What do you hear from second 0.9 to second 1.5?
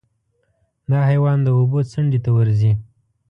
حیوان د